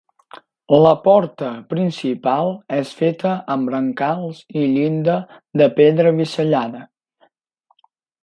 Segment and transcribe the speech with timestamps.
[0.83, 5.17] La porta principal és feta amb brancals i llinda
[5.63, 6.85] de pedra bisellada.